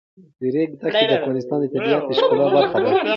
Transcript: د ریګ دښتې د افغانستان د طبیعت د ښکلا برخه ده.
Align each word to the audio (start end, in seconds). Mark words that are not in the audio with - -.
د 0.39 0.41
ریګ 0.53 0.69
دښتې 0.79 1.05
د 1.09 1.11
افغانستان 1.19 1.57
د 1.61 1.65
طبیعت 1.73 2.03
د 2.07 2.11
ښکلا 2.17 2.45
برخه 2.55 2.77
ده. 2.83 2.91